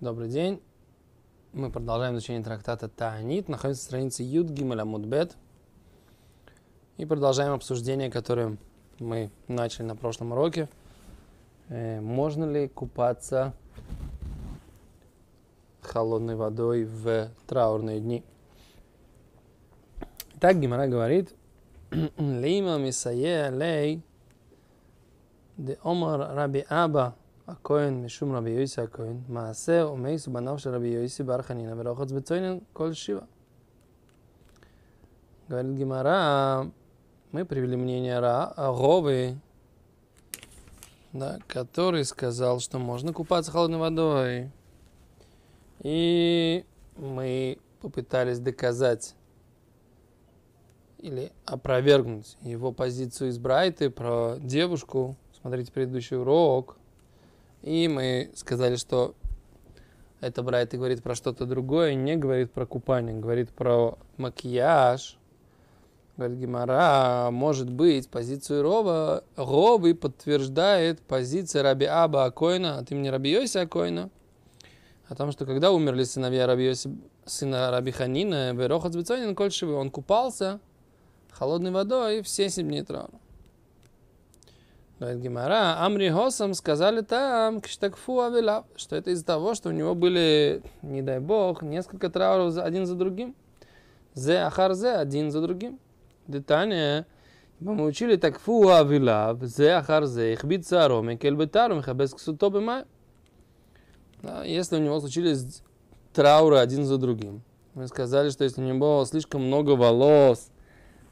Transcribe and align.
Добрый 0.00 0.28
день. 0.28 0.62
Мы 1.52 1.72
продолжаем 1.72 2.14
изучение 2.14 2.44
трактата 2.44 2.88
Таанит. 2.88 3.48
Находимся 3.48 3.80
на 3.80 3.84
странице 3.84 4.22
Юд 4.22 4.46
Гималя 4.48 4.84
Мудбет. 4.84 5.36
И 6.98 7.04
продолжаем 7.04 7.52
обсуждение, 7.52 8.08
которое 8.08 8.58
мы 9.00 9.32
начали 9.48 9.86
на 9.86 9.96
прошлом 9.96 10.30
уроке. 10.30 10.68
Э, 11.68 12.00
можно 12.00 12.44
ли 12.44 12.68
купаться 12.68 13.54
холодной 15.82 16.36
водой 16.36 16.84
в 16.84 17.30
траурные 17.48 17.98
дни? 17.98 18.22
Так 20.38 20.60
Гимара 20.60 20.86
говорит, 20.86 21.34
Лима 21.90 22.78
Мисае 22.78 23.50
Лей, 23.50 24.04
де 25.56 25.76
Омар 25.82 26.36
Раби 26.36 26.64
Аба, 26.68 27.16
הכהן 27.47 28.03
משום 28.03 28.35
רבי 28.35 28.49
יוסי 28.49 28.81
הכהן, 28.81 29.21
מעשה 29.27 29.85
ומייס 29.87 30.27
ובניו 30.27 30.59
של 30.59 30.75
רבי 30.75 30.87
יוסי 30.87 31.23
בר 31.23 31.41
חנינא 31.41 31.73
ולוחץ 31.77 32.11
בצוינן 32.11 32.57
כל 32.73 32.93
שיבה. 32.93 33.21
Говорит 35.49 35.75
Гимара, 35.75 36.71
мы 37.33 37.45
привели 37.45 37.75
мнение 37.75 38.19
Ра, 38.19 38.53
Ровы, 38.55 39.37
да, 41.11 41.39
который 41.47 42.05
сказал, 42.05 42.61
что 42.61 42.79
можно 42.79 43.11
купаться 43.11 43.51
холодной 43.51 43.77
водой. 43.77 44.51
И 45.81 46.65
мы 46.95 47.59
попытались 47.81 48.39
доказать 48.39 49.15
или 50.97 51.33
опровергнуть 51.45 52.37
его 52.41 52.71
позицию 52.71 53.29
из 53.29 53.37
Брайты 53.37 53.89
про 53.89 54.37
девушку. 54.39 55.17
Смотрите 55.41 55.73
предыдущий 55.73 56.17
урок. 56.17 56.76
И 57.62 57.88
мы 57.88 58.30
сказали, 58.34 58.76
что 58.76 59.14
это 60.20 60.42
Брайт 60.42 60.72
говорит 60.74 61.02
про 61.02 61.14
что-то 61.14 61.46
другое, 61.46 61.94
не 61.94 62.16
говорит 62.16 62.50
про 62.52 62.66
купание, 62.66 63.14
говорит 63.14 63.50
про 63.50 63.98
макияж. 64.16 65.16
Говорит 66.16 66.38
Гимара, 66.38 67.28
может 67.30 67.70
быть, 67.70 68.08
позицию 68.08 68.64
Рова, 68.64 69.22
Ровы 69.36 69.94
подтверждает 69.94 71.00
позицию 71.00 71.62
Раби 71.62 71.86
Аба 71.86 72.24
Акоина 72.24 72.78
от 72.78 72.90
имени 72.90 73.06
Раби 73.06 73.30
Йоси 73.30 73.58
Акоина, 73.58 74.10
о 75.06 75.14
том, 75.14 75.30
что 75.30 75.46
когда 75.46 75.70
умерли 75.70 76.02
сыновья 76.02 76.48
Раби 76.48 76.64
Йоси, 76.64 76.90
сына 77.24 77.70
Раби 77.70 77.92
Ханина, 77.92 78.52
Верохат 78.52 78.96
Бецонин, 78.96 79.36
Кольшевы, 79.36 79.74
он 79.74 79.92
купался 79.92 80.58
холодной 81.30 81.70
водой 81.70 82.22
все 82.22 82.48
семь 82.48 82.66
дней 82.68 82.82
траура. 82.82 83.12
Говорит 84.98 85.20
Гимара, 85.20 85.84
Амри 85.84 86.10
Хосам 86.10 86.54
сказали 86.54 87.02
там, 87.02 87.60
кштакфу 87.60 88.20
авила, 88.20 88.64
что 88.74 88.96
это 88.96 89.12
из-за 89.12 89.24
того, 89.24 89.54
что 89.54 89.68
у 89.68 89.72
него 89.72 89.94
были, 89.94 90.60
не 90.82 91.02
дай 91.02 91.20
бог, 91.20 91.62
несколько 91.62 92.10
трауров 92.10 92.58
один 92.58 92.84
за 92.84 92.96
другим. 92.96 93.36
Зе 94.14 94.38
ахар 94.38 94.74
зе, 94.74 94.94
один 94.94 95.30
за 95.30 95.40
другим. 95.40 95.78
Детание, 96.26 97.06
мы 97.60 97.84
учили 97.84 98.16
такфу 98.16 98.70
авила, 98.70 99.38
зе 99.40 99.74
ахар 99.74 100.06
зе, 100.06 100.32
их 100.32 100.42
бит 100.42 100.66
царом, 100.66 101.10
и 101.10 101.16
кельбетаром, 101.16 101.80
хабес 101.80 102.12
ксуто. 102.12 102.84
Если 104.44 104.76
у 104.76 104.80
него 104.80 104.98
случились 104.98 105.62
трауры 106.12 106.58
один 106.58 106.84
за 106.84 106.98
другим, 106.98 107.42
мы 107.74 107.86
сказали, 107.86 108.30
что 108.30 108.42
если 108.42 108.60
у 108.60 108.64
него 108.64 109.04
слишком 109.04 109.46
много 109.46 109.76
волос, 109.76 110.50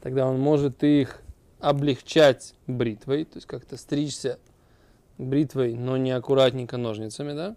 тогда 0.01 0.27
он 0.27 0.41
может 0.41 0.83
их 0.83 1.21
облегчать 1.59 2.53
бритвой, 2.67 3.25
то 3.25 3.37
есть 3.37 3.47
как-то 3.47 3.77
стричься 3.77 4.39
бритвой, 5.17 5.75
но 5.75 5.97
не 5.97 6.11
аккуратненько 6.11 6.77
ножницами, 6.77 7.33
да? 7.33 7.55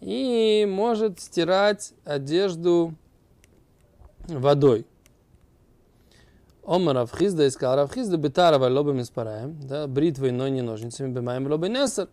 И 0.00 0.66
может 0.68 1.20
стирать 1.20 1.92
одежду 2.04 2.94
водой. 4.26 4.86
Омар 6.64 6.96
Равхизда 6.96 7.48
искал 7.48 7.76
Равхизда 7.76 8.16
бетарова 8.18 8.68
лобами 8.68 9.02
спараем, 9.02 9.58
да, 9.62 9.86
бритвой, 9.86 10.32
но 10.32 10.48
не 10.48 10.62
ножницами, 10.62 11.10
бемаем 11.10 11.46
лобы 11.46 11.68
несер, 11.68 12.08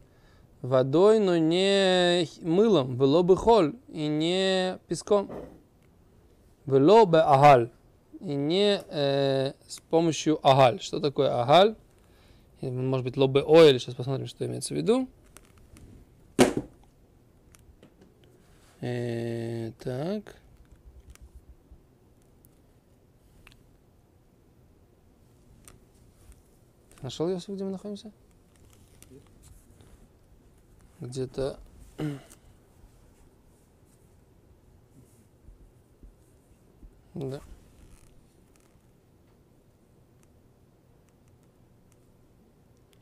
водой, 0.62 1.20
но 1.20 1.38
не 1.38 2.28
мылом, 2.42 2.96
было 2.96 3.22
бы 3.22 3.36
холь 3.36 3.76
и 3.90 4.08
не 4.08 4.80
песком. 4.88 5.30
Вело 6.66 7.06
бы 7.06 7.20
агаль, 7.20 7.70
и 8.20 8.36
не 8.36 8.82
э, 8.90 9.54
с 9.68 9.80
помощью 9.90 10.40
агаль. 10.48 10.82
Что 10.82 11.00
такое 11.00 11.42
агаль? 11.42 11.76
Может 12.62 13.04
быть, 13.06 13.18
лобе 13.18 13.42
оэль. 13.42 13.80
Сейчас 13.80 13.96
посмотрим, 13.96 14.28
что 14.28 14.46
имеется 14.46 14.74
в 14.74 14.78
виду. 14.78 15.08
Э, 18.82 19.72
так. 19.80 20.36
Нашел 27.02 27.30
Йосиф, 27.30 27.50
где 27.50 27.64
мы 27.64 27.72
находимся? 27.72 28.12
Где-то... 31.00 31.60
Да. 37.14 37.40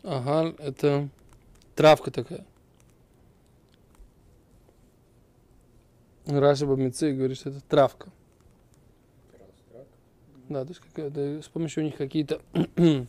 Ага, 0.03 0.53
это 0.59 1.09
травка 1.75 2.11
такая. 2.11 2.45
Раша 6.25 6.65
Бабмицы 6.65 7.13
говорит, 7.13 7.37
что 7.37 7.49
это 7.49 7.61
травка. 7.61 8.09
Да, 10.49 10.63
то 10.63 10.69
есть 10.69 10.81
какая-то, 10.81 11.41
с 11.41 11.47
помощью 11.47 11.83
них 11.83 11.95
какие-то 11.95 12.41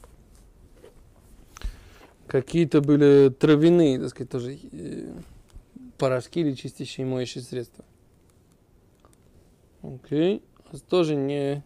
какие-то 2.26 2.80
были 2.80 3.28
травяные, 3.28 3.98
так 3.98 4.08
сказать, 4.10 4.30
тоже 4.30 4.58
э, 4.72 5.12
порошки 5.98 6.40
или 6.40 6.54
чистящие 6.54 7.06
моющие 7.06 7.42
средства. 7.42 7.84
Окей. 9.82 10.42
Okay. 10.72 10.82
Тоже 10.88 11.14
не... 11.14 11.62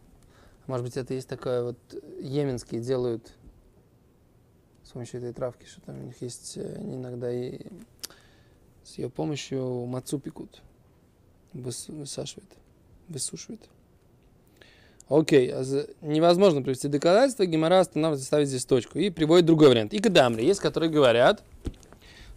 Может 0.67 0.85
быть, 0.85 0.97
это 0.97 1.15
есть 1.15 1.29
такое 1.29 1.63
вот... 1.63 1.79
Йеменские 2.21 2.81
делают 2.81 3.33
с 4.89 4.93
помощью 4.93 5.21
этой 5.21 5.35
травки, 5.35 5.67
что 5.67 5.83
там 5.83 6.01
у 6.01 6.03
них 6.05 6.23
есть 6.23 6.57
э, 6.57 6.81
иногда 6.81 7.31
и 7.31 7.61
с 8.83 8.97
ее 8.97 9.11
помощью 9.11 9.85
мацу 9.85 10.19
пекут, 10.19 10.63
высашивают, 11.53 12.51
высушивают. 13.07 13.61
Окей, 15.11 15.51
okay. 15.51 15.95
невозможно 16.01 16.63
привести 16.63 16.89
доказательства, 16.89 17.45
Гимара 17.45 17.81
останавливается, 17.81 18.27
ставит 18.27 18.49
здесь 18.49 18.65
точку 18.65 18.99
и 18.99 19.11
приводит 19.11 19.45
другой 19.45 19.69
вариант. 19.69 19.93
И 19.93 19.99
кадамри, 19.99 20.43
есть, 20.43 20.61
которые 20.61 20.91
говорят 20.91 21.45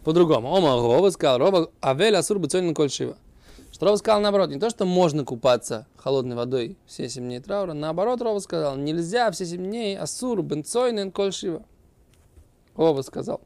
по-другому. 0.03 0.49
Ома 0.49 0.73
Рова 0.73 1.09
сказал, 1.11 1.37
Рова 1.37 1.71
Авель 1.81 2.17
Асур 2.17 2.37
Бецонин 2.37 2.75
Кольшива. 2.75 3.15
Что 3.71 3.85
Рова 3.85 3.95
сказал 3.95 4.19
наоборот, 4.19 4.49
не 4.49 4.59
то, 4.59 4.69
что 4.69 4.83
можно 4.83 5.23
купаться 5.23 5.87
холодной 5.95 6.35
водой 6.35 6.75
все 6.85 7.07
7 7.07 7.23
дней 7.23 7.39
траура, 7.39 7.71
наоборот, 7.71 8.21
Рова 8.21 8.39
сказал, 8.39 8.75
нельзя 8.75 9.31
все 9.31 9.45
7 9.45 9.63
дней 9.63 9.97
Асур 9.97 10.41
Бенцойнен 10.41 11.13
Кольшива. 11.13 11.63
Ова 12.75 13.01
сказал. 13.01 13.41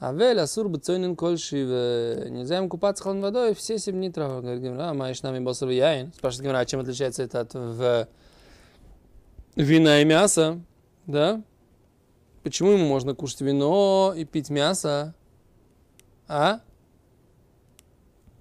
Авель 0.00 0.40
асур 0.40 0.68
бцойнин 0.68 1.14
кольши, 1.14 2.26
нельзя 2.28 2.58
им 2.58 2.68
купаться 2.68 3.04
холодной 3.04 3.22
водой 3.22 3.54
все 3.54 3.78
семь 3.78 3.94
дней 3.96 4.10
трава. 4.10 4.40
Говорит 4.40 4.60
Гимра, 4.60 4.90
а 4.90 4.94
маешь 4.94 5.22
нами 5.22 5.38
босса 5.38 5.66
яин. 5.66 6.12
Спрашивает 6.12 6.46
Гимра, 6.46 6.58
а 6.58 6.64
чем 6.66 6.80
отличается 6.80 7.22
это 7.22 7.40
от 7.40 7.54
в... 7.54 8.08
вина 9.54 10.00
и 10.00 10.04
мяса? 10.04 10.60
Да? 11.06 11.42
Почему 12.42 12.70
ему 12.70 12.86
можно 12.88 13.14
кушать 13.14 13.42
вино 13.42 14.12
и 14.16 14.24
пить 14.24 14.50
мясо? 14.50 15.14
А? 16.26 16.60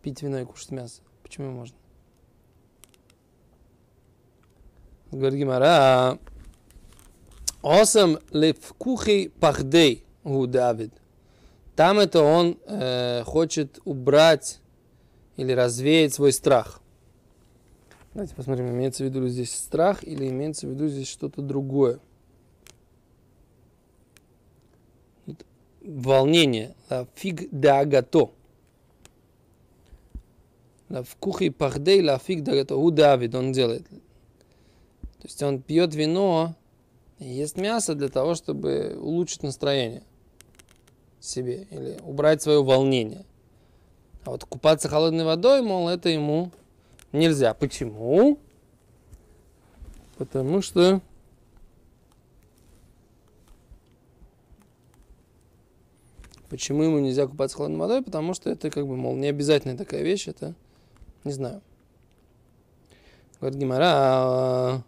Пить 0.01 0.23
вино 0.23 0.39
и 0.39 0.45
кушать 0.45 0.71
мясо. 0.71 1.03
Почему 1.21 1.51
можно? 1.51 1.77
Говорит 5.11 5.37
Гимара, 5.37 6.17
Осам 7.61 8.19
левкухи 8.31 9.29
пахдей 9.39 10.03
у 10.23 10.45
Давид. 10.47 10.91
Там 11.75 11.99
это 11.99 12.21
он 12.21 12.57
э, 12.65 13.23
хочет 13.23 13.79
убрать 13.85 14.59
или 15.37 15.51
развеять 15.51 16.13
свой 16.13 16.33
страх. 16.33 16.81
Давайте 18.13 18.35
посмотрим, 18.35 18.69
имеется 18.69 19.03
в 19.03 19.07
виду 19.07 19.27
здесь 19.27 19.55
страх 19.55 20.03
или 20.03 20.27
имеется 20.27 20.67
в 20.67 20.71
виду 20.71 20.87
здесь 20.87 21.07
что-то 21.07 21.41
другое. 21.41 21.99
Волнение. 25.81 26.75
Фиг 27.15 27.49
дагато. 27.51 28.33
В 30.89 31.15
кухе 31.19 31.51
пахдей 31.51 32.03
ла 32.03 32.17
фиг 32.17 32.43
дагато. 32.43 32.75
У 32.75 32.91
Давид 32.91 33.33
он 33.33 33.53
делает. 33.53 33.87
То 33.87 35.27
есть 35.27 35.41
он 35.41 35.61
пьет 35.61 35.95
вино 35.95 36.55
ест 37.25 37.57
мясо 37.57 37.95
для 37.95 38.09
того, 38.09 38.35
чтобы 38.35 38.97
улучшить 38.99 39.43
настроение 39.43 40.03
себе 41.19 41.67
или 41.69 41.99
убрать 42.03 42.41
свое 42.41 42.63
волнение. 42.63 43.25
А 44.23 44.31
вот 44.31 44.43
купаться 44.43 44.89
холодной 44.89 45.23
водой, 45.23 45.61
мол, 45.61 45.89
это 45.89 46.09
ему 46.09 46.51
нельзя. 47.11 47.53
Почему? 47.53 48.39
Потому 50.17 50.61
что 50.61 51.01
Почему 56.49 56.83
ему 56.83 56.99
нельзя 56.99 57.27
купаться 57.27 57.55
холодной 57.55 57.79
водой? 57.79 58.03
Потому 58.03 58.33
что 58.33 58.49
это, 58.49 58.69
как 58.69 58.85
бы, 58.85 58.97
мол, 58.97 59.15
не 59.15 59.27
обязательная 59.27 59.77
такая 59.77 60.01
вещь, 60.01 60.27
это, 60.27 60.53
не 61.23 61.31
знаю. 61.31 61.61
Говорит 63.39 63.57
Гимара, 63.57 64.83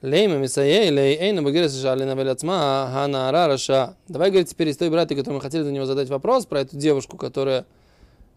Лейма 0.00 0.36
Мисае, 0.36 0.90
Лей 0.90 1.16
Эйна 1.18 1.42
Багирас 1.42 1.80
Шалина 1.80 2.14
Веляцма, 2.14 2.88
Хана 2.92 3.32
Рараша. 3.32 3.96
Давай, 4.06 4.30
говорит, 4.30 4.48
теперь 4.48 4.68
из 4.68 4.76
той 4.76 4.90
браты, 4.90 5.20
мы 5.26 5.40
хотели 5.40 5.62
за 5.62 5.72
него 5.72 5.86
задать 5.86 6.08
вопрос, 6.08 6.46
про 6.46 6.60
эту 6.60 6.76
девушку, 6.76 7.16
которая 7.16 7.66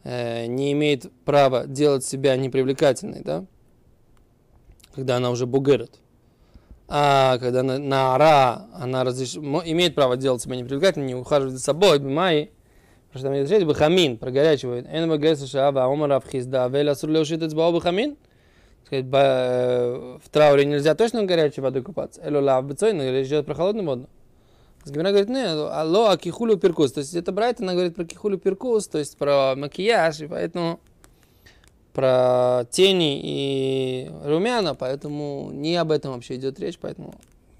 э, 0.03 0.47
не 0.47 0.71
имеет 0.71 1.11
права 1.23 1.67
делать 1.67 2.03
себя 2.03 2.35
непривлекательной, 2.35 3.21
да? 3.21 3.45
Когда 4.95 5.17
она 5.17 5.29
уже 5.29 5.45
бугерет. 5.45 5.99
А 6.87 7.37
когда 7.37 7.61
на, 7.61 7.77
на 7.77 8.15
ара 8.15 8.65
она 8.73 9.03
разреш... 9.03 9.35
имеет 9.35 9.93
право 9.93 10.17
делать 10.17 10.41
себя 10.41 10.55
непривлекательной, 10.55 11.07
не 11.07 11.15
ухаживать 11.15 11.53
за 11.53 11.59
собой, 11.59 11.99
бимай, 11.99 12.49
потому 13.13 13.19
что 13.19 13.27
там 13.27 13.33
есть 13.33 13.65
бахамин, 13.65 14.17
про 14.17 14.31
горячего. 14.31 14.81
Эйна 14.81 15.07
Багирас 15.07 15.47
Шава, 15.47 15.85
Омар 15.85 16.11
Авхизда, 16.13 16.67
Веля 16.69 16.95
Сурлеушитец 16.95 17.53
сказать, 18.91 19.05
э, 19.11 20.17
в 20.23 20.29
трауре 20.29 20.65
нельзя 20.65 20.95
точно 20.95 21.23
горячей 21.23 21.61
водой 21.61 21.81
купаться. 21.81 22.21
Эло 22.23 22.41
лав 22.41 22.65
бецой, 22.65 22.93
но 22.93 23.03
речь 23.03 23.27
идет 23.27 23.45
про 23.45 23.55
холодную 23.55 23.85
воду. 23.85 24.09
Гимера 24.85 25.09
говорит, 25.09 25.29
не, 25.29 25.45
алло, 25.45 26.09
а 26.09 26.17
кихулю 26.17 26.57
перкус. 26.57 26.91
То 26.91 26.99
есть 26.99 27.13
это 27.13 27.31
Брайт, 27.31 27.61
она 27.61 27.73
говорит 27.73 27.95
про 27.95 28.03
кихулю 28.03 28.37
перкус, 28.37 28.87
то 28.87 28.97
есть 28.97 29.17
про 29.17 29.53
макияж, 29.55 30.21
и 30.21 30.27
поэтому 30.27 30.79
про 31.93 32.65
тени 32.71 33.21
и 33.23 34.11
румяна, 34.23 34.75
поэтому 34.75 35.51
не 35.53 35.75
об 35.75 35.91
этом 35.91 36.13
вообще 36.13 36.35
идет 36.35 36.59
речь, 36.59 36.79
поэтому 36.79 37.13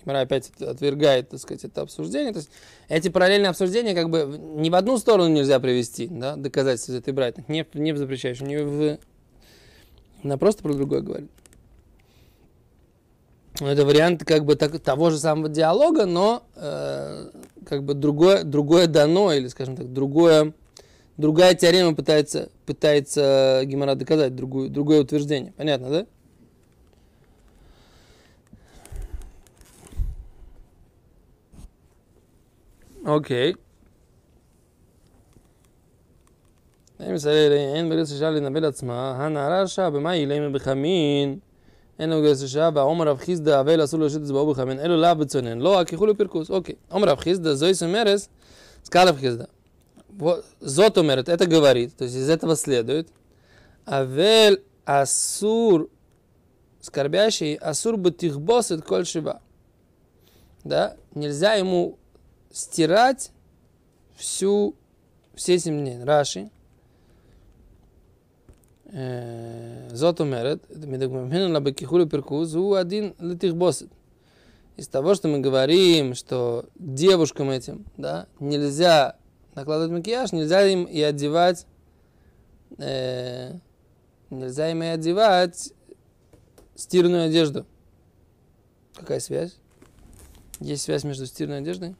Гимера 0.04 0.22
опять 0.22 0.50
отвергает, 0.60 1.30
так 1.30 1.39
сказать, 1.39 1.63
это 1.63 1.81
обсуждение. 1.81 2.34
То 2.34 2.39
есть 2.39 2.50
эти 2.89 3.10
параллельные 3.10 3.50
обсуждения 3.50 3.94
как 3.94 4.10
бы 4.10 4.38
ни 4.56 4.69
в 4.69 4.75
одну 4.75 4.98
сторону 4.98 5.30
нельзя 5.30 5.60
привести, 5.60 6.07
да, 6.07 6.36
доказательства 6.36 6.94
этой 6.94 7.13
Брайта, 7.13 7.44
не, 7.48 7.66
не 7.74 7.94
в 7.94 7.98
запрещающую, 7.98 8.48
не 8.48 8.57
в 8.57 8.98
она 10.23 10.38
просто 10.38 10.63
про 10.63 10.73
другое 10.73 11.01
говорит. 11.01 11.31
Это 13.59 13.85
вариант 13.85 14.23
как 14.25 14.45
бы 14.45 14.56
так, 14.56 14.79
того 14.79 15.09
же 15.09 15.19
самого 15.19 15.50
диалога, 15.50 16.06
но 16.06 16.44
э, 16.56 17.29
как 17.65 17.83
бы 17.83 17.94
другое, 17.94 18.44
другое 18.44 18.88
дано, 18.88 19.33
или, 19.33 19.47
скажем 19.47 19.75
так, 19.75 19.91
другое, 19.91 20.53
другая 21.18 21.53
теорема 21.53 21.94
пытается, 21.94 22.50
пытается 22.65 23.62
Гимара 23.65 23.95
доказать, 23.95 24.35
другую, 24.35 24.69
другое 24.69 25.01
утверждение. 25.01 25.53
Понятно, 25.57 25.89
да? 25.89 26.06
Окей. 33.03 33.53
Okay. 33.53 33.59
אין 37.00 37.14
מסלל, 37.14 37.52
אין 37.52 37.90
בגרס 37.90 38.12
אישה 38.12 38.31
לנבל 38.31 38.64
עצמה, 38.64 39.25
הנערה 39.25 39.62
רשע, 39.62 39.90
במה 39.90 40.17
ילה 40.17 40.49
בחמין? 40.49 41.38
אין 41.99 42.11
לו 42.11 42.20
בגרס 42.20 42.43
אישה, 42.43 42.70
ועומר 42.75 43.08
רב 43.08 43.19
חיסדא, 43.19 43.61
אבל 43.61 43.84
אסור 43.84 44.00
להושיט 44.00 44.23
אצבעו 44.23 44.50
בחמין, 44.50 44.81
אלו 44.81 44.96
לאו 44.96 45.14
בצונן, 45.14 45.58
לא 45.58 45.81
הכיחו 45.81 46.06
לפרקוס, 46.06 46.50
אוקיי. 46.50 46.75
עומר 46.88 47.08
רב 47.08 47.19
חיסדא, 47.19 47.55
זוהי 47.55 47.75
סמרס, 47.75 48.28
сказал 48.84 49.08
רב 49.08 49.17
חיסדא. 49.17 49.44
זאת 50.61 50.99
אומרת, 50.99 51.28
это 51.28 51.46
говорит, 51.46 51.96
то 51.96 52.05
есть 52.05 52.17
из 52.17 52.31
этого 52.31 52.56
следует, 52.56 53.11
אבל 53.87 54.56
אסור, 54.84 55.81
скорбящий, 56.81 57.58
אסור 57.61 57.96
בתכבוסת 57.96 58.84
כל 58.84 59.05
שבעה. 59.05 59.38
Да, 60.64 60.96
нельзя 61.14 61.55
ему 61.55 61.96
стирать 62.50 63.31
всю, 64.17 64.75
все 65.37 65.58
семь 65.61 65.78
дней. 65.78 66.02
Раши, 66.02 66.50
זאת 69.88 70.20
אומרת, 70.20 70.67
מדגמנו 70.87 71.52
לבקיחול 71.52 72.02
ופרקוז, 72.02 72.55
הוא 72.55 72.76
הדין 72.76 73.12
לתכבוסת. 73.20 73.87
Из 74.76 74.88
того, 74.88 75.14
что 75.14 75.28
мы 75.28 75.38
говорим, 75.38 76.14
что 76.14 76.67
девушкам 76.76 77.49
этим 77.49 77.87
да, 77.96 78.26
нельзя 78.40 79.17
накладывать 79.55 79.90
макияж, 79.90 80.32
нельзя 80.32 80.67
им 80.67 80.84
и 80.84 81.00
одевать, 81.00 81.67
э, 82.76 83.55
нельзя 84.28 84.70
им 84.70 84.82
и 84.82 84.87
одевать 84.87 85.73
стирную 86.75 87.25
одежду. 87.25 87.64
Какая 88.94 89.19
связь? 89.20 89.56
Есть 90.61 90.82
связь 90.82 91.05
между 91.05 91.25
стирной 91.25 91.61
одеждой? 91.61 91.96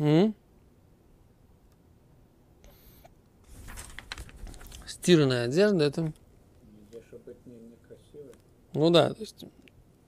М? 0.00 0.34
Стиранная 4.86 5.44
одежда 5.44 5.84
это... 5.84 6.12
Ну 8.74 8.90
да, 8.90 9.12
то 9.14 9.20
есть... 9.20 9.44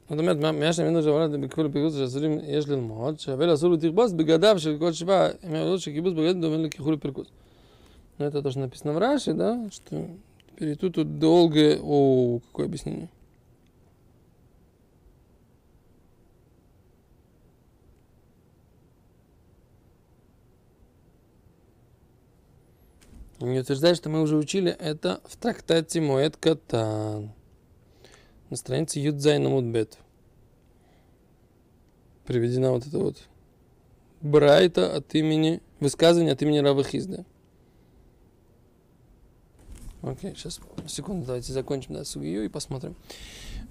זאת 0.08 0.18
אומרת, 0.18 0.36
מה 0.36 0.72
שמנו 0.72 1.02
שעברת 1.02 1.40
בכפול 1.40 1.66
הפירוץ 1.66 1.94
של 1.94 2.04
אסורים 2.04 2.38
יש 2.42 2.68
ללמוד, 2.68 3.20
שווה 3.20 3.46
לאסור 3.46 3.72
לתכבוס 3.72 4.12
בגדיו 4.12 4.58
של 4.58 4.76
כל 4.78 4.92
שבעה, 4.92 5.28
הם 5.42 5.54
יודעות 5.54 5.80
שקיבוץ 5.80 6.12
בגד 6.12 6.40
דומה 6.40 6.56
לכיחול 6.56 6.94
הפירקוס. 6.94 7.26
Но 8.18 8.24
это 8.26 8.42
тоже 8.42 8.58
написано 8.60 8.92
в 8.92 8.98
Раши, 8.98 9.32
да, 9.32 9.68
что 9.70 10.06
перейду 10.56 10.90
тут 10.90 11.18
долго... 11.18 11.78
О, 11.82 12.38
какое 12.46 12.66
объяснение. 12.66 13.08
Не 23.39 23.59
утверждает, 23.59 23.95
что 23.95 24.09
мы 24.09 24.21
уже 24.21 24.35
учили 24.35 24.71
это 24.71 25.21
в 25.25 25.37
трактате 25.37 26.01
Моэт 26.01 26.35
Катан. 26.35 27.31
На 28.49 28.57
странице 28.57 28.99
Юдзайна 28.99 29.49
Мудбет. 29.49 29.97
Приведена 32.25 32.71
вот 32.71 32.85
эта 32.85 32.97
вот 32.99 33.17
Брайта 34.21 34.93
от 34.97 35.15
имени, 35.15 35.61
высказывание 35.79 36.33
от 36.33 36.41
имени 36.41 36.57
Рава 36.57 36.83
Хизда. 36.83 37.23
Окей, 40.01 40.35
сейчас, 40.35 40.59
секунду, 40.87 41.25
давайте 41.25 41.53
закончим 41.53 41.93
да, 41.93 42.03
сугию 42.03 42.43
и 42.43 42.49
посмотрим. 42.49 42.95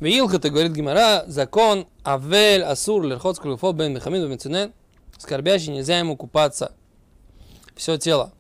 Вилхата, 0.00 0.48
говорит 0.48 0.72
Гимара, 0.72 1.24
закон 1.26 1.86
Авель 2.04 2.62
Асур 2.62 3.02
Лерхот 3.02 3.36
Скрулфо 3.36 3.72
Бен 3.72 3.94
Мехамид 3.94 4.28
Бен 4.28 4.72
Скорбящий 5.18 5.72
нельзя 5.72 5.98
ему 5.98 6.16
купаться 6.16 6.72
все 7.74 7.98
тело 7.98 8.32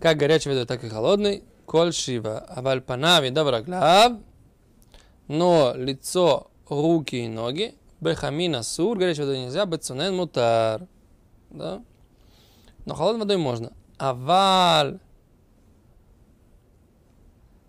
как 0.00 0.16
горячей 0.16 0.50
водой, 0.50 0.66
так 0.66 0.84
и 0.84 0.88
холодной. 0.88 1.44
Коль 1.66 1.92
шива, 1.92 2.46
панави. 2.86 3.30
Доброглав, 3.30 4.12
но 5.28 5.74
лицо, 5.76 6.50
руки 6.68 7.16
и 7.16 7.28
ноги, 7.28 7.74
бехамина 8.00 8.62
сур, 8.62 8.98
горячей 8.98 9.22
водой 9.22 9.40
нельзя, 9.40 9.66
бецунен 9.66 10.16
мутар. 10.16 10.86
Да? 11.50 11.82
Но 12.86 12.94
холодной 12.94 13.20
водой 13.20 13.36
можно. 13.36 13.72
Аваль, 13.98 14.98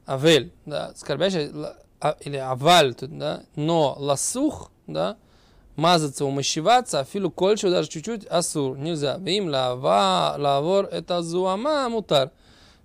авель, 0.08 0.54
да, 0.66 0.94
скорбящий, 0.96 1.52
а, 2.00 2.16
или 2.22 2.38
аваль, 2.38 2.96
да, 3.02 3.44
но 3.56 3.96
ласух, 3.98 4.72
да, 4.88 5.18
мазаться, 5.80 6.26
умощеваться, 6.26 7.00
афилу 7.00 7.32
кольчу, 7.32 7.70
даже 7.70 7.90
чуть-чуть, 7.90 8.26
асур, 8.28 8.78
нельзя. 8.78 9.16
Им 9.26 9.50
лава, 9.50 10.36
лавор, 10.38 10.86
это 10.86 11.22
зуама 11.22 11.90
мутар. 11.90 12.32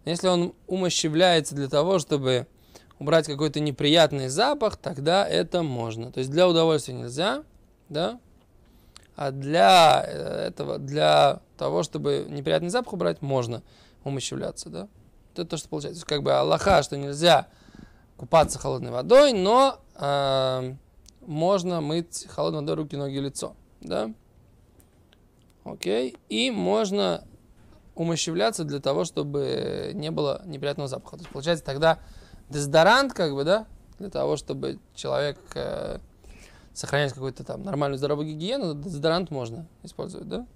Если 0.05 0.29
он 0.29 0.55
умощевляется 0.67 1.55
для 1.55 1.69
того, 1.69 1.99
чтобы 1.99 2.47
убрать 2.99 3.27
какой-то 3.27 3.61
неприятный 3.61 4.29
запах, 4.29 4.77
тогда 4.77 5.27
это 5.27 5.63
можно. 5.63 6.13
То 6.13 6.19
есть 6.21 6.31
для 6.31 6.49
удовольствия 6.49 6.95
нельзя, 6.95 7.43
да, 7.89 8.19
а 9.17 9.31
для 9.31 10.03
этого, 10.03 10.79
для 10.79 11.41
того, 11.57 11.83
чтобы 11.83 12.27
неприятный 12.29 12.71
запах 12.71 12.95
убрать, 12.95 13.23
можно 13.23 13.63
умощевляться, 14.05 14.69
да. 14.69 14.89
Это 15.33 15.45
то, 15.45 15.57
что 15.57 15.69
получается. 15.69 16.01
То 16.01 16.05
есть, 16.05 16.09
как 16.09 16.23
бы 16.23 16.33
Аллаха, 16.33 16.83
что 16.83 16.97
нельзя 16.97 17.49
купаться 18.17 18.59
холодной 18.59 18.91
водой, 18.91 19.33
но 19.33 19.81
э, 19.97 20.75
можно 21.27 21.81
мыть 21.81 22.27
холодной 22.29 22.61
водой 22.61 22.77
руки, 22.77 22.97
ноги, 22.97 23.19
лицо. 23.19 23.55
Да? 23.81 24.13
Окей. 25.65 26.17
И 26.29 26.51
можно 26.51 27.25
умощевляться 27.95 28.65
для 28.65 28.81
того, 28.81 29.05
чтобы 29.05 29.93
не 29.95 30.11
было 30.11 30.43
неприятного 30.47 30.89
запаха. 30.89 31.17
То 31.17 31.23
есть, 31.23 31.33
получается, 31.33 31.65
тогда 31.65 31.99
дезодорант, 32.51 33.13
как 33.13 33.35
бы, 33.35 33.45
да, 33.45 33.67
для 33.99 34.11
того, 34.11 34.37
чтобы 34.37 34.79
человек 34.95 35.39
э, 35.55 35.99
сохранять 36.73 37.13
какую-то 37.13 37.45
там 37.45 37.63
нормальную 37.63 37.99
здоровую 37.99 38.29
гигиену, 38.29 38.75
дезодорант 38.75 39.31
можно 39.31 39.67
использовать, 39.83 40.29
да? 40.29 40.47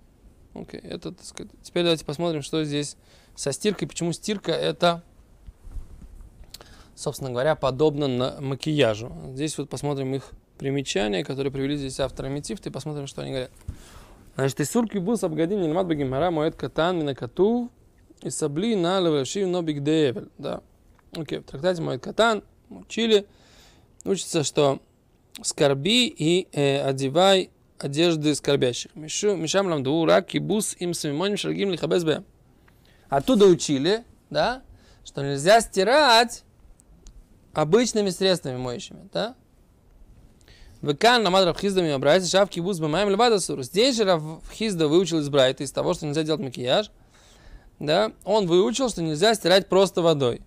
Окей, 0.55 0.81
это, 0.81 1.13
так 1.13 1.25
сказать. 1.25 1.53
Теперь 1.63 1.85
давайте 1.85 2.05
посмотрим, 2.05 2.43
что 2.43 2.65
здесь 2.65 2.97
со 3.37 3.53
стиркой, 3.53 3.87
почему 3.87 4.13
стирка 4.13 4.51
это, 4.51 5.05
собственно 6.97 7.31
говоря, 7.31 7.55
подобно 7.55 8.09
на 8.09 8.41
макияжу. 8.41 9.13
Здесь 9.35 9.57
вот 9.59 9.69
посмотрим 9.69 10.15
их 10.15 10.33
примечания, 10.59 11.25
которые 11.25 11.53
привели 11.53 11.77
здесь 11.77 12.01
авторы 12.01 12.29
Метифта, 12.29 12.69
и 12.69 12.73
посмотрим, 12.73 13.07
что 13.07 13.23
они 13.23 13.31
говорят. 13.31 13.51
Значит, 14.35 14.61
Исур 14.61 14.89
кибус 14.89 15.25
абгадим 15.25 15.61
нильмат 15.61 15.87
багимара 15.87 16.31
моет 16.31 16.55
катан 16.55 16.99
минакату 16.99 17.71
и 18.23 18.31
сабли 18.31 18.75
на 18.75 19.01
левешив 19.01 19.49
но 19.49 19.63
бигдевель. 19.63 20.29
Да. 20.39 20.61
Окей, 21.17 21.39
в 21.39 21.45
трактате 21.45 21.83
моет 21.83 22.03
катан 22.03 22.45
учили, 22.71 23.27
учится, 24.05 24.45
что 24.45 24.81
скорби 25.43 26.07
и 26.07 26.49
э, 26.53 26.83
одевай 26.83 27.51
одежды 27.79 28.35
скорбящих. 28.35 28.95
Мишу, 28.95 29.37
мишам 29.37 29.69
ламду 29.69 30.05
рак 30.05 30.27
кибус 30.27 30.77
им 30.79 30.95
самимоним 30.95 31.37
шаргим 31.37 31.71
лихабез 31.71 32.05
бе. 32.05 32.23
Оттуда 33.09 33.47
учили, 33.47 34.05
да, 34.31 34.63
что 35.05 35.23
нельзя 35.23 35.61
стирать 35.61 36.45
обычными 37.55 38.11
средствами 38.11 38.57
моющими, 38.57 39.09
да? 39.13 39.35
Векан 40.83 41.25
ламад 41.25 41.45
Равхизда 41.45 41.83
ми 41.83 41.91
Абрайта 41.91 42.27
шав 42.27 42.49
кибус 42.49 42.79
бамаем 42.79 43.09
лебадасур. 43.09 43.63
Здесь 43.63 43.97
же 43.97 44.05
Равхизда 44.05 44.87
выучил 44.89 45.19
из 45.19 45.29
Брайта, 45.29 45.65
из 45.65 45.73
того, 45.73 45.95
что 45.95 46.07
нельзя 46.07 46.23
делать 46.23 46.41
макияж, 46.41 46.91
да, 47.81 48.13
он 48.25 48.47
выучил, 48.47 48.89
что 48.89 49.03
нельзя 49.03 49.35
стирать 49.35 49.69
просто 49.69 50.03
водой. 50.03 50.43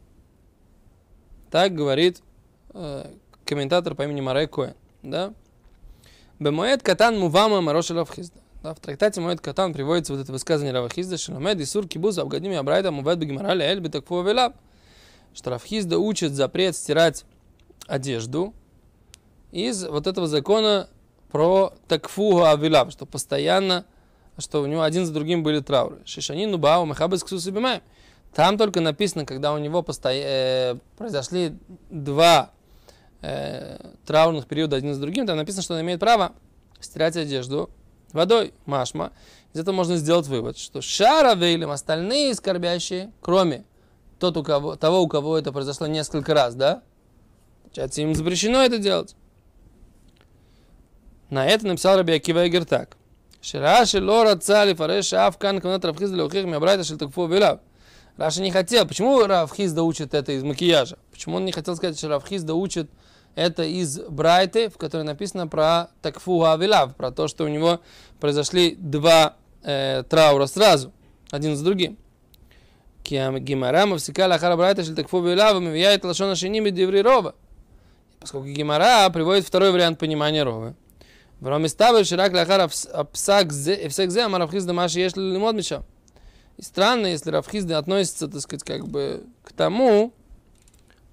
Так 1.49 1.75
говорит 1.75 2.21
э, 2.73 3.07
комментатор 3.45 3.93
по 3.93 4.03
имени 4.03 4.21
Марей 4.21 4.47
Коэн, 4.47 4.75
да. 5.03 5.33
Бемоэд 6.39 6.81
катан 6.81 7.19
мувама 7.19 7.61
мароша 7.61 7.93
Равхизда. 7.93 8.39
Да, 8.63 8.75
в 8.75 8.79
трактате 8.79 9.21
Моэд 9.21 9.41
Катан 9.41 9.73
приводится 9.73 10.13
вот 10.13 10.21
это 10.21 10.31
высказывание 10.31 10.71
Равхизда, 10.71 11.17
что 11.17 11.33
Ламед 11.33 11.59
Исур 11.61 11.87
Кибуз 11.87 12.19
Абгадими 12.19 12.55
Абрайда 12.55 12.91
Мувед 12.91 13.17
Бегимара 13.17 13.59
Эль 13.59 13.79
Бетакфу 13.79 14.21
Велаб. 14.21 14.55
Что 15.33 15.49
Равхизда 15.49 15.97
учит 15.97 16.33
запрет 16.33 16.75
стирать 16.75 17.25
одежду, 17.87 18.53
из 19.51 19.85
вот 19.85 20.07
этого 20.07 20.27
закона 20.27 20.89
про 21.31 21.73
такфугу 21.87 22.43
авилав, 22.43 22.91
что 22.91 23.05
постоянно, 23.05 23.85
что 24.37 24.61
у 24.61 24.65
него 24.65 24.81
один 24.81 25.05
за 25.05 25.13
другим 25.13 25.43
были 25.43 25.59
трауры. 25.59 25.99
Шишанин 26.05 26.51
нубау 26.51 26.85
махабес 26.85 27.23
ксусы 27.23 27.53
Там 28.33 28.57
только 28.57 28.81
написано, 28.81 29.25
когда 29.25 29.53
у 29.53 29.57
него 29.57 29.81
посто... 29.83 30.09
э, 30.11 30.75
произошли 30.97 31.55
два 31.89 32.51
э, 33.21 33.77
траурных 34.05 34.47
периода 34.47 34.75
один 34.75 34.93
за 34.93 35.01
другим, 35.01 35.25
там 35.25 35.37
написано, 35.37 35.63
что 35.63 35.75
он 35.75 35.81
имеет 35.81 35.99
право 35.99 36.33
стирать 36.79 37.15
одежду 37.15 37.69
водой, 38.11 38.53
машма. 38.65 39.11
Из 39.53 39.59
этого 39.59 39.75
можно 39.75 39.97
сделать 39.97 40.27
вывод, 40.27 40.57
что 40.57 40.81
шара 40.81 41.35
вейлем, 41.35 41.71
остальные 41.71 42.35
скорбящие, 42.35 43.11
кроме 43.21 43.65
тот, 44.19 44.37
у 44.37 44.43
кого, 44.43 44.75
того, 44.75 45.01
у 45.01 45.07
кого 45.07 45.37
это 45.37 45.51
произошло 45.51 45.87
несколько 45.87 46.33
раз, 46.33 46.55
да? 46.55 46.83
Получается, 47.63 48.01
им 48.01 48.13
запрещено 48.15 48.61
это 48.61 48.77
делать. 48.77 49.15
На 51.31 51.47
это 51.47 51.65
написал 51.65 51.97
Раби 51.97 52.13
Акива 52.13 52.45
Эгер 52.45 52.65
так. 52.65 52.97
Шираши 53.41 54.01
лора 54.01 54.35
цали 54.35 54.73
фареш 54.73 55.13
авкан 55.13 55.61
канат 55.61 55.85
Равхизда 55.85 56.17
леухих 56.17 56.43
миабрайта 56.45 56.83
шельтакфу 56.83 57.25
вилав. 57.25 57.61
Раша 58.17 58.41
не 58.41 58.51
хотел. 58.51 58.85
Почему 58.85 59.25
Равхизда 59.25 59.81
учит 59.83 60.13
это 60.13 60.33
из 60.33 60.43
макияжа? 60.43 60.97
Почему 61.09 61.37
он 61.37 61.45
не 61.45 61.53
хотел 61.53 61.77
сказать, 61.77 61.97
что 61.97 62.09
Равхизда 62.09 62.53
учит 62.53 62.91
это 63.35 63.63
из 63.63 63.97
Брайты, 64.01 64.69
в 64.69 64.77
которой 64.77 65.03
написано 65.03 65.47
про 65.47 65.87
такфу 66.01 66.43
авилав, 66.43 66.97
про 66.97 67.11
то, 67.11 67.29
что 67.29 67.45
у 67.45 67.47
него 67.47 67.79
произошли 68.19 68.75
два 68.75 69.37
э, 69.63 70.03
траура 70.09 70.47
сразу, 70.47 70.91
один 71.31 71.55
за 71.55 71.63
другим. 71.63 71.97
Гимара 73.05 73.85
мавсика 73.85 74.27
лахара 74.27 74.57
брайта 74.57 74.83
шель 74.83 74.95
такфу 74.95 75.19
авилав, 75.19 75.61
мивияет 75.61 76.03
лашона 76.03 76.35
шиними 76.35 76.71
диври 76.71 77.01
рова. 77.01 77.35
Поскольку 78.19 78.47
Гимара 78.47 79.09
приводит 79.09 79.45
второй 79.45 79.71
вариант 79.71 79.97
понимания 79.97 80.43
ровы. 80.43 80.75
ולא 81.42 81.58
מסתבר 81.58 82.02
שרק 82.02 82.32
לאחר 82.32 82.66
הפסק 82.92 83.46
זה, 83.50 83.76
הפסק 83.84 84.08
זה 84.08 84.24
אמר 84.24 84.38
רב 84.40 84.50
חיסדא 84.50 84.72
מה 84.72 84.88
שיש 84.88 85.16
ללמוד 85.16 85.54
משם. 85.54 85.80
И 86.58 86.62
странно, 86.62 87.06
если 87.06 87.30
Равхизда 87.30 87.78
относится, 87.78 88.28
так 88.28 88.40
сказать, 88.40 88.64
как 88.64 88.88
бы 88.88 89.24
к 89.44 89.52
тому, 89.52 90.12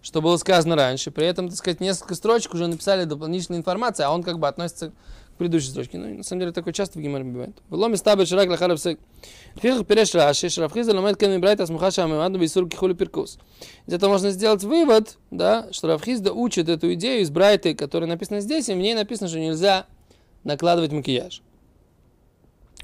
что 0.01 0.22
было 0.22 0.38
сказано 0.38 0.75
раньше. 0.75 1.12
При 1.12 1.25
этом, 1.25 1.50
так 1.50 1.58
сказать, 1.58 1.80
несколько 1.80 2.15
строчек 2.15 2.53
уже 2.53 2.68
написали 2.68 3.06
дополнительную 3.06 3.60
информацию, 3.60 4.08
а 4.08 4.12
он 4.12 4.24
как 4.24 4.39
бы 4.39 4.48
относится 4.48 4.89
к 4.89 5.38
предыдущей 5.38 5.70
строчке. 5.70 5.98
Ну, 5.98 6.18
на 6.18 6.24
самом 6.24 6.42
деле, 6.42 6.51
такое 6.51 6.74
часто 6.74 7.00
в 7.00 7.01
Гимаре 7.01 7.24
бывает. 7.24 7.58
Было 7.70 7.88
места 7.88 8.15
беширак 8.15 8.50
лахар 8.50 8.75
псек. 8.75 9.00
Фих 9.56 9.86
переш 9.86 10.13
раши, 10.13 10.50
шрафхиза 10.50 10.94
ломает 10.94 11.18
кен 11.18 11.32
мибрайт 11.32 11.60
асмухаша 11.60 12.03
амимаду 12.03 12.39
бисур 12.39 12.70
кихули 12.70 12.94
перкус. 12.94 13.38
Из 13.88 13.94
этого 13.94 14.12
можно 14.12 14.32
сделать 14.32 14.63
вывод, 14.63 15.18
да, 15.32 15.68
что 15.72 15.88
Равхизда 15.88 16.32
учит 16.34 16.70
эту 16.70 16.94
идею 16.94 17.22
из 17.22 17.32
Брайты, 17.32 17.74
которая 17.75 18.10
написана 18.10 18.42
здесь, 18.42 18.70
и 18.70 18.74
в 18.74 18.77
ней 18.77 18.94
написано, 18.94 19.27
что 19.27 19.39
нельзя 19.39 19.88
накладывать 20.49 20.93
макияж. 20.93 21.43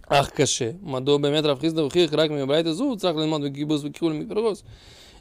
Ах, 0.07 0.33
каше. 0.33 0.77
Мадо 0.83 1.19
бемет 1.19 1.47
Равхизда 1.47 1.85
ухих 1.85 2.13
рак 2.13 2.31
ми 2.31 2.45
брайта 2.45 2.75
зу, 2.75 2.95
црах 2.97 3.17
лимон 3.17 3.51
гибус 3.51 3.83
векихул 3.83 4.11
микрогос. 4.11 4.65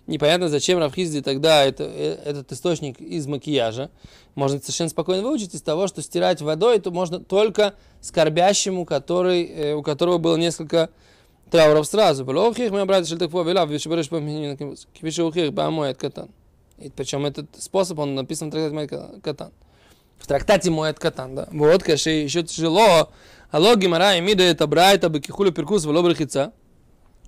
Непонятно, 0.08 0.50
зачем 0.50 0.80
Равхизде 0.80 1.22
тогда 1.22 1.64
это, 1.64 1.86
э, 1.86 2.18
этот 2.26 2.52
источник 2.52 3.00
из 3.00 3.26
макияжа. 3.28 3.90
Можно 4.36 4.60
совершенно 4.60 4.90
спокойно 4.90 5.24
выучить 5.24 5.56
из 5.56 5.62
того, 5.62 5.88
что 5.88 6.02
стирать 6.02 6.42
водой 6.42 6.76
это 6.76 6.92
можно 6.92 7.22
только 7.22 7.76
скорбящему, 8.02 8.84
который, 8.84 9.46
э, 9.46 9.74
у 9.74 9.82
которого 9.82 10.18
было 10.18 10.36
несколько 10.36 10.90
трауров 11.50 11.88
сразу. 11.88 12.26
Причем 12.26 12.76
этот 17.26 17.46
способ, 17.58 18.00
он 18.00 18.16
написан 18.16 18.50
в 18.50 18.52
трактате 18.52 19.22
Катан 19.24 19.54
в 20.24 20.28
трактате 20.28 20.72
Моэт 20.72 21.00
Катан, 21.00 21.36
да. 21.36 21.50
Вот, 21.52 21.84
каши, 21.84 22.12
еще 22.12 22.44
тяжело. 22.44 23.12
Алло, 23.52 23.76
Гимара, 23.76 24.18
Эмида, 24.18 24.44
это 24.44 24.68
Брайта, 24.68 25.10
Бакихуля, 25.10 25.52
Перкус, 25.52 25.84
Валобрахица. 25.84 26.54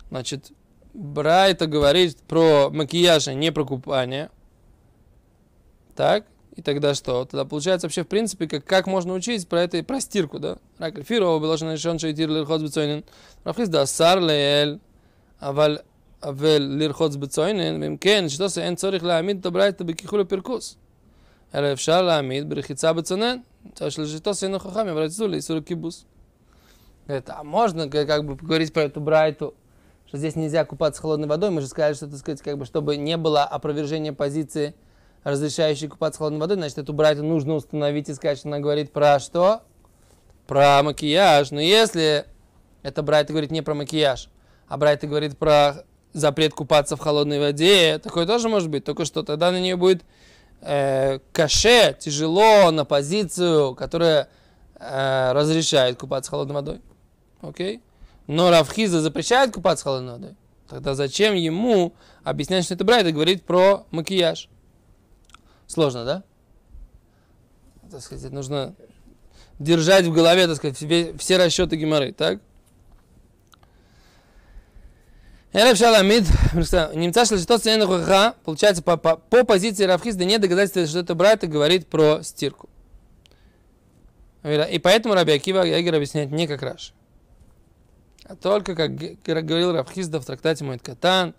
Значит, 0.09 0.53
Брайта 0.93 1.67
говорит 1.67 2.17
про 2.21 2.69
макияж, 2.69 3.27
а 3.27 3.33
не 3.33 3.51
про 3.51 3.65
купание. 3.65 4.29
Так, 5.93 6.23
и 6.55 6.61
тогда 6.61 6.93
что? 6.93 7.25
Тогда 7.25 7.43
получается 7.43 7.87
вообще, 7.87 8.05
в 8.05 8.07
принципе, 8.07 8.47
как, 8.47 8.63
как 8.63 8.87
можно 8.87 9.13
учить 9.13 9.45
про 9.49 9.63
это, 9.63 9.83
про 9.83 9.99
стирку, 9.99 10.39
да? 10.39 10.57
Рак 10.77 10.95
Фирова 11.03 11.39
был 11.39 11.47
должен 11.47 11.73
решен, 11.73 11.97
бецойнин. 11.97 13.03
Рафхиз, 13.43 13.67
да, 13.67 13.85
сар 13.85 14.21
леэль, 14.21 14.79
авал 15.39 15.79
авел 16.21 16.61
лирхот 16.61 17.13
бецойнин, 17.17 17.81
вимкен, 17.81 18.29
что 18.29 18.47
эн 18.61 18.77
цорих 18.77 19.03
ламид 19.03 19.41
добрайта 19.41 19.83
бекихуля 19.83 20.23
перкус. 20.23 20.77
אלא 21.54 21.72
אפשר 21.72 22.02
להעמיד 22.02 22.50
ברחיצה 22.50 22.92
בצונן. 22.92 23.36
Шлежито 23.90 24.34
сыну 24.34 24.58
хахами 24.58 24.90
обратиться 24.90 25.26
Исуру 25.38 25.62
кибус. 25.62 26.06
Это, 27.06 27.36
а 27.38 27.44
можно 27.44 27.88
как 27.88 28.24
бы 28.24 28.36
поговорить 28.36 28.72
про 28.72 28.84
эту 28.84 29.00
брайту, 29.00 29.54
что 30.06 30.16
здесь 30.16 30.36
нельзя 30.36 30.64
купаться 30.64 31.02
холодной 31.02 31.28
водой? 31.28 31.50
Мы 31.50 31.60
же 31.60 31.66
сказали, 31.66 31.94
что, 31.94 32.06
так 32.06 32.18
сказать, 32.18 32.40
как 32.40 32.56
бы, 32.56 32.64
чтобы 32.64 32.96
не 32.96 33.16
было 33.16 33.44
опровержения 33.44 34.12
позиции, 34.12 34.74
разрешающей 35.24 35.88
купаться 35.88 36.18
холодной 36.18 36.40
водой, 36.40 36.56
значит, 36.56 36.78
эту 36.78 36.92
брайту 36.92 37.22
нужно 37.22 37.54
установить 37.54 38.08
и 38.08 38.14
сказать, 38.14 38.38
что 38.38 38.48
она 38.48 38.60
говорит 38.60 38.92
про 38.92 39.18
что? 39.18 39.62
Про 40.46 40.82
макияж. 40.82 41.50
Но 41.50 41.60
если 41.60 42.24
эта 42.82 43.02
брайта 43.02 43.32
говорит 43.32 43.50
не 43.50 43.62
про 43.62 43.74
макияж, 43.74 44.28
а 44.68 44.76
брайта 44.76 45.06
говорит 45.06 45.36
про 45.36 45.84
запрет 46.12 46.54
купаться 46.54 46.96
в 46.96 47.00
холодной 47.00 47.38
воде, 47.38 47.98
такое 47.98 48.26
тоже 48.26 48.48
может 48.48 48.68
быть, 48.68 48.84
только 48.84 49.04
что 49.04 49.22
тогда 49.22 49.50
на 49.50 49.60
нее 49.60 49.76
будет 49.76 50.02
э, 50.65 51.19
каше, 51.31 51.95
тяжело 51.99 52.71
на 52.71 52.85
позицию, 52.85 53.75
которая 53.75 54.29
э, 54.79 55.31
разрешает 55.31 55.99
купаться 55.99 56.31
холодной 56.31 56.55
водой. 56.55 56.81
Окей? 57.41 57.81
Но 58.27 58.49
Равхиза 58.49 59.01
запрещает 59.01 59.53
купаться 59.53 59.83
холодной 59.83 60.13
водой. 60.13 60.35
Тогда 60.67 60.95
зачем 60.95 61.35
ему 61.35 61.93
объяснять, 62.23 62.65
что 62.65 62.73
это 62.73 62.83
Брайда 62.83 63.11
говорит 63.11 63.43
про 63.43 63.85
макияж? 63.91 64.49
Сложно, 65.67 66.05
да? 66.05 66.23
Так 67.91 68.01
сказать, 68.01 68.31
нужно 68.31 68.73
держать 69.59 70.05
в 70.05 70.11
голове, 70.11 70.47
так 70.47 70.57
сказать, 70.57 70.75
все, 70.75 71.15
все 71.17 71.37
расчеты 71.37 71.75
геморрой, 71.75 72.11
так? 72.13 72.39
Элев 75.55 75.77
Шаламид, 75.77 76.25
немца 76.95 77.25
ситуация 77.25 77.77
не 77.77 77.85
хухаха, 77.85 78.35
получается, 78.43 78.83
по, 78.83 78.97
по, 78.97 79.15
по 79.15 79.45
позиции 79.45 79.85
Равхизда 79.85 80.25
нет 80.25 80.41
доказательства, 80.41 80.85
что 80.85 80.99
это 80.99 81.15
брат 81.15 81.45
и 81.45 81.47
говорит 81.47 81.87
про 81.87 82.21
стирку. 82.23 82.67
И 84.43 84.79
поэтому 84.83 85.15
Раби 85.15 85.31
Акива 85.31 85.63
Ягер 85.63 85.95
объясняет 85.95 86.31
не 86.31 86.45
как 86.45 86.61
Раш. 86.61 86.93
А 88.25 88.35
только, 88.35 88.75
как 88.75 88.95
говорил 89.45 89.71
Равхизда 89.71 90.19
в 90.19 90.25
трактате 90.25 90.65
Моет 90.65 90.81
Катан, 90.81 91.33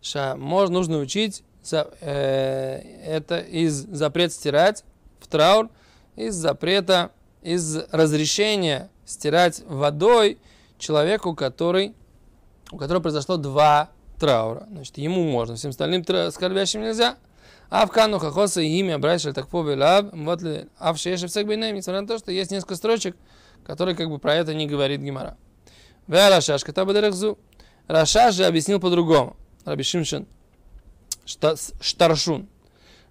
что 0.00 0.34
можно, 0.38 0.78
нужно 0.78 0.96
учить 0.96 1.42
за, 1.62 1.90
э, 2.00 2.80
это 3.04 3.38
из 3.38 3.74
запрет 3.74 4.32
стирать 4.32 4.82
в 5.20 5.26
траур 5.26 5.68
из 6.16 6.34
запрета, 6.34 7.10
из 7.42 7.76
разрешения 7.90 8.88
стирать 9.04 9.62
водой 9.66 10.38
человеку, 10.78 11.34
который, 11.34 11.92
у 12.72 12.78
которого 12.78 13.02
произошло 13.02 13.36
два 13.36 13.90
траура. 14.18 14.66
Значит, 14.70 14.98
ему 14.98 15.22
можно, 15.24 15.54
всем 15.54 15.70
остальным 15.70 16.04
скорбящим 16.30 16.82
нельзя. 16.82 17.16
А 17.70 17.86
в 17.86 17.90
кану 17.90 18.18
хахоса 18.18 18.60
и 18.60 18.66
имя 18.66 18.98
брайшель 18.98 19.32
так 19.32 19.48
повелаб, 19.48 20.12
вот 20.12 20.42
ли, 20.42 20.66
а 20.78 20.92
в 20.92 20.98
шеше 20.98 21.26
всех 21.26 21.46
бейнем, 21.46 21.74
несмотря 21.74 22.02
на 22.02 22.06
то, 22.08 22.18
что 22.18 22.32
есть 22.32 22.50
несколько 22.50 22.76
строчек, 22.76 23.16
которые 23.64 23.96
как 23.96 24.10
бы 24.10 24.18
про 24.18 24.34
это 24.34 24.52
не 24.52 24.66
говорит 24.66 25.00
Гимара. 25.00 25.36
Вя 26.06 26.28
Рашаш, 26.28 26.64
катаба 26.64 26.92
дерехзу. 26.92 27.38
Рашаш 27.86 28.34
же 28.34 28.44
объяснил 28.44 28.80
по-другому. 28.80 29.36
Раби 29.64 29.84
Шимшин 29.84 30.26
Штаршун. 31.24 32.48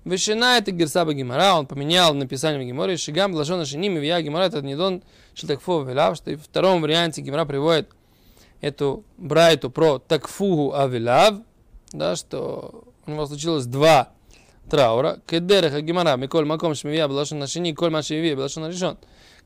Вешина 0.04 0.58
это 0.58 0.72
Герсаба 0.72 1.14
Гимара, 1.14 1.54
он 1.54 1.68
поменял 1.68 2.14
написание 2.16 2.60
в 2.60 2.66
Гиморе, 2.66 2.98
Шигам, 2.98 3.36
Лашона 3.36 3.66
Шиним, 3.66 3.98
и 4.00 4.06
я 4.06 4.20
Гимара, 4.22 4.46
это 4.46 4.62
не 4.62 4.76
дон 4.76 5.04
Шилтакфу 5.36 5.84
Велав, 5.84 6.18
что 6.18 6.32
и 6.32 6.36
в 6.36 6.44
втором 6.44 6.82
варианте 6.82 7.22
Гимара 7.22 7.46
приводит 7.46 7.90
эту 8.62 9.04
брайту 9.18 9.70
про 9.70 10.00
Такфугу 10.00 10.74
Авилав, 10.74 11.36
да, 11.92 12.16
что 12.16 12.86
у 13.06 13.12
него 13.12 13.26
случилось 13.26 13.66
два 13.66 14.10
траура. 14.70 15.20
Кедереха 15.28 15.82
Гимара, 15.82 16.16
Миколь 16.16 16.46
Маком 16.46 16.76
Шмивия, 16.76 17.08
Блашон 17.08 17.46
Шини, 17.48 17.74
Коль 17.74 17.90
Машивия, 17.90 18.36
Блашон 18.36 18.68
Решон. 18.68 18.98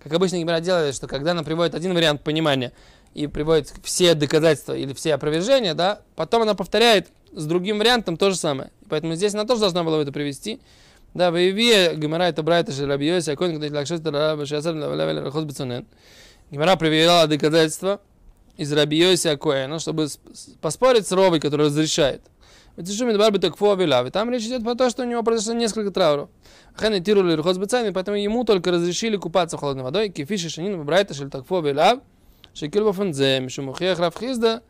Как 0.03 0.13
обычно 0.13 0.37
Гимара 0.37 0.59
делает, 0.59 0.93
что 0.93 1.07
когда 1.07 1.31
она 1.31 1.43
приводит 1.43 1.73
один 1.73 1.93
вариант 1.93 2.21
понимания 2.21 2.73
и 3.13 3.27
приводит 3.27 3.73
все 3.83 4.13
доказательства 4.13 4.73
или 4.73 4.93
все 4.93 5.15
опровержения, 5.15 5.73
да, 5.73 6.01
потом 6.15 6.43
она 6.43 6.53
повторяет 6.53 7.07
с 7.33 7.45
другим 7.45 7.79
вариантом 7.79 8.17
то 8.17 8.29
же 8.29 8.35
самое. 8.35 8.71
Поэтому 8.89 9.15
здесь 9.15 9.33
она 9.33 9.45
тоже 9.45 9.61
должна 9.61 9.83
была 9.83 10.01
это 10.01 10.11
привести. 10.11 10.61
Да, 11.13 11.31
в 11.31 11.37
Иве 11.37 11.95
Гимара 11.95 12.23
это 12.23 12.43
брайта 12.43 12.73
же 12.73 12.85
Рабиоси, 12.85 13.29
а 13.31 13.35
конь, 13.37 13.57
когда 13.57 13.79
лакшет 13.79 14.05
Раба 14.05 14.45
Шасар 14.45 14.75
Лавеле 14.75 15.21
Рахос 15.21 15.45
Бецунен. 15.45 15.87
Гимара 16.51 16.75
привела 16.75 17.25
доказательства 17.25 18.01
из 18.57 18.71
Рабиоси 18.71 19.27
Акоэна, 19.27 19.79
чтобы 19.79 20.07
поспорить 20.61 21.07
с 21.07 21.11
Ровой, 21.11 21.39
который 21.39 21.67
разрешает. 21.67 22.21
Там 22.75 22.83
речь 24.29 24.43
идет 24.43 24.63
про 24.63 24.75
то, 24.75 24.89
что 24.89 25.03
у 25.03 25.05
него 25.05 25.23
произошло 25.23 25.53
несколько 25.53 25.91
трауров. 25.91 26.29
Ханы 26.75 26.99
тирули 26.99 27.37
Бецайми, 27.37 27.91
поэтому 27.91 28.17
ему 28.17 28.43
только 28.43 28.71
разрешили 28.71 29.15
купаться 29.15 29.57
холодной 29.57 29.83
водой. 29.83 30.09
Кефиши 30.09 30.49
Шанин 30.49 30.83
Брайта 30.83 31.13
Шельтакфу 31.13 31.57
Авилав. 31.57 31.99
Шекил 32.53 32.85
Бафанзем, 32.85 33.47
Шумухех 33.49 33.99
Равхизда. 33.99 34.61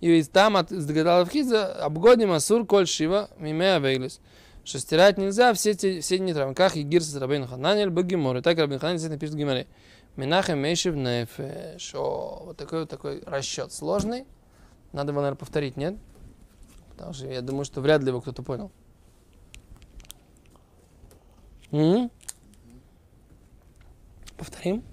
И 0.00 0.22
там 0.24 0.58
от 0.58 0.68
догадал 0.68 1.20
Равхизда 1.20 1.74
обгодим 1.76 2.32
Асур 2.32 2.66
Коль 2.66 2.86
Шива 2.86 3.30
Мимея 3.38 3.78
Вейлис 3.78 4.20
что 4.64 4.78
стирать 4.78 5.18
нельзя 5.18 5.52
все 5.54 5.70
эти, 5.70 6.00
все 6.00 6.16
эти 6.16 6.32
травмы. 6.32 6.54
Как 6.54 6.76
и 6.76 6.82
гирс 6.82 7.14
Рабейн 7.14 7.46
Хананель 7.46 7.90
Багимор. 7.90 8.38
И 8.38 8.40
так 8.40 8.58
Рабейн 8.58 8.80
Хананель 8.80 8.98
здесь 8.98 9.10
напишет 9.10 9.34
в 9.34 9.38
Гимаре. 9.38 9.66
Минахем 10.16 10.60
Мейшев 10.60 10.94
Нефеш. 10.94 11.94
О, 11.94 12.44
вот 12.46 12.56
такой 12.56 12.80
вот 12.80 12.90
такой 12.90 13.22
расчет 13.26 13.72
сложный. 13.72 14.26
Надо 14.92 15.10
его, 15.10 15.20
наверное, 15.20 15.38
повторить, 15.38 15.76
нет? 15.76 15.96
Потому 16.90 17.12
что 17.12 17.26
я 17.26 17.42
думаю, 17.42 17.64
что 17.64 17.80
вряд 17.80 18.02
ли 18.02 18.08
его 18.08 18.20
кто-то 18.20 18.44
понял. 18.44 18.70
М-м? 21.72 22.12
Повторим? 24.36 24.84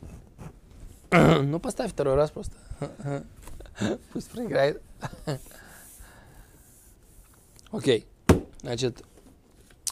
ну, 1.12 1.60
поставь 1.60 1.92
второй 1.92 2.16
раз 2.16 2.32
просто. 2.32 2.56
Пусть 4.14 4.32
проиграет. 4.32 4.82
Окей. 7.72 8.08
Значит, 8.62 9.04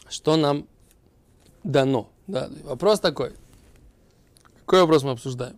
что 0.09 0.37
нам 0.37 0.67
дано. 1.63 2.09
Да, 2.25 2.49
вопрос 2.63 2.99
такой. 2.99 3.35
Какой 4.69 4.81
вопрос 4.81 5.01
мы 5.01 5.09
обсуждаем? 5.09 5.57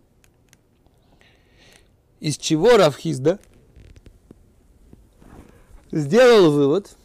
Из 2.18 2.38
чего 2.38 2.78
Равхизда 2.78 3.38
сделал 5.90 6.50
вывод, 6.50 6.96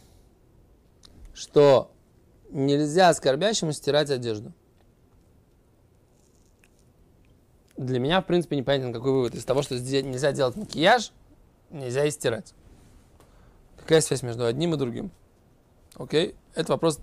что 1.34 1.92
нельзя 2.48 3.12
скорбящему 3.12 3.72
стирать 3.72 4.08
одежду. 4.08 4.54
Для 7.76 7.98
меня, 7.98 8.22
в 8.22 8.26
принципе, 8.26 8.56
непонятен 8.56 8.90
какой 8.94 9.12
вывод. 9.12 9.34
Из 9.34 9.44
того, 9.44 9.60
что 9.60 9.74
нельзя 9.78 10.32
делать 10.32 10.56
макияж, 10.56 11.12
нельзя 11.68 12.06
и 12.06 12.10
стирать. 12.10 12.54
Какая 13.76 14.00
связь 14.00 14.22
между 14.22 14.46
одним 14.46 14.72
и 14.72 14.78
другим? 14.78 15.10
Окей? 15.96 16.36
Это 16.54 16.72
вопрос 16.72 17.00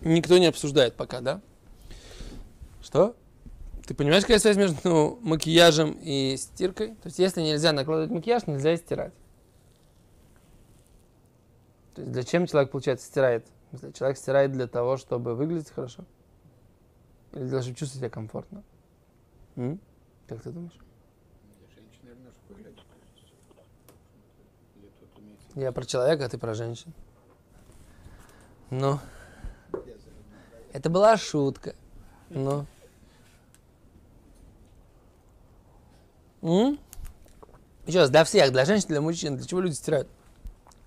никто 0.00 0.38
не 0.38 0.46
обсуждает 0.46 0.96
пока, 0.96 1.20
да? 1.20 1.40
Что? 2.82 3.14
Ты 3.90 3.94
понимаешь, 3.94 4.22
какая 4.22 4.38
связь 4.38 4.56
между 4.56 5.18
макияжем 5.20 5.98
и 6.00 6.36
стиркой? 6.36 6.90
То 6.94 7.06
есть, 7.06 7.18
если 7.18 7.40
нельзя 7.40 7.72
накладывать 7.72 8.12
макияж, 8.12 8.46
нельзя 8.46 8.74
и 8.74 8.76
стирать. 8.76 9.12
То 11.96 12.02
есть, 12.02 12.14
зачем 12.14 12.46
человек, 12.46 12.70
получается, 12.70 13.04
стирает? 13.08 13.48
Человек 13.94 14.16
стирает 14.16 14.52
для 14.52 14.68
того, 14.68 14.96
чтобы 14.96 15.34
выглядеть 15.34 15.72
хорошо? 15.72 16.04
Или 17.32 17.40
для 17.40 17.50
того, 17.50 17.62
чтобы 17.62 17.78
чувствовать 17.78 17.98
себя 17.98 18.10
комфортно? 18.10 18.62
М? 19.56 19.80
Как 20.28 20.40
ты 20.40 20.50
думаешь? 20.50 20.78
Я 25.56 25.72
про 25.72 25.84
человека, 25.84 26.26
а 26.26 26.28
ты 26.28 26.38
про 26.38 26.54
женщин. 26.54 26.92
Ну. 28.70 29.00
Это 30.72 30.90
была 30.90 31.16
шутка. 31.16 31.74
Ну. 32.28 32.66
М? 36.42 36.78
Еще 37.86 37.98
раз, 37.98 38.10
для 38.10 38.24
всех, 38.24 38.52
для 38.52 38.64
женщин, 38.64 38.88
для 38.88 39.00
мужчин, 39.00 39.36
для 39.36 39.46
чего 39.46 39.60
люди 39.60 39.74
стирают? 39.74 40.08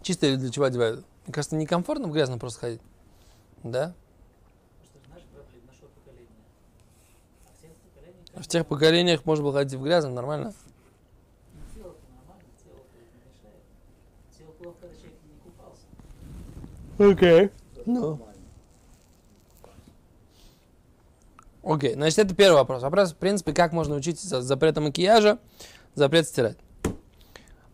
Чисто 0.02 0.28
или 0.28 0.36
для 0.36 0.50
чего 0.50 0.66
одевают? 0.66 1.06
Мне 1.26 1.34
кажется, 1.34 1.56
некомфортно 1.56 2.08
в 2.08 2.12
грязном 2.12 2.40
просто 2.40 2.60
ходить. 2.60 2.82
Да? 3.64 3.94
В 8.34 8.48
тех 8.48 8.66
поколениях 8.66 9.26
можно 9.26 9.44
было 9.44 9.54
ходить 9.54 9.80
в 9.80 9.84
грязном, 9.84 10.16
нормально. 10.16 10.54
Окей. 16.98 17.46
Okay. 17.46 17.52
Ну. 17.86 18.20
Окей, 21.64 21.94
значит, 21.94 22.20
это 22.20 22.36
первый 22.36 22.58
вопрос. 22.58 22.84
Вопрос, 22.84 23.14
в 23.14 23.16
принципе, 23.16 23.54
как 23.54 23.72
можно 23.72 23.96
учиться 23.96 24.42
запрета 24.42 24.82
макияжа, 24.82 25.40
запрет 25.96 26.28
стирать. 26.28 26.58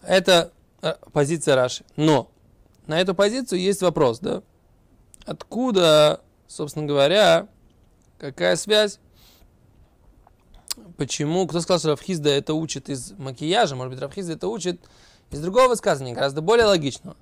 Это 0.04 0.52
э, 0.82 0.94
позиция 1.12 1.56
Раши. 1.56 1.84
Но 1.96 2.30
на 2.86 3.02
эту 3.02 3.16
позицию 3.16 3.60
есть 3.60 3.82
вопрос, 3.82 4.20
да? 4.20 4.44
Откуда, 5.26 6.22
собственно 6.48 6.86
говоря, 6.86 7.48
какая 8.20 8.56
связь? 8.56 9.00
Почему? 10.98 11.48
Кто 11.48 11.60
сказал, 11.62 11.80
что 11.80 11.90
Рафхизда 11.90 12.30
это 12.30 12.54
учит 12.54 12.90
из 12.90 13.12
макияжа? 13.14 13.76
Может 13.76 13.94
быть, 13.94 14.02
Рафхизда 14.02 14.34
это 14.34 14.48
учит 14.48 14.80
из 15.32 15.40
другого 15.42 15.70
высказывания, 15.70 16.14
гораздо 16.14 16.42
более 16.42 16.66
логичного. 16.66 17.18